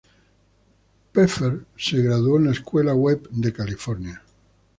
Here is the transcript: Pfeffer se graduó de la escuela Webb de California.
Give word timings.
Pfeffer 1.11 1.63
se 1.77 2.01
graduó 2.01 2.39
de 2.39 2.45
la 2.45 2.51
escuela 2.53 2.95
Webb 2.95 3.29
de 3.29 3.53
California. 3.53 4.23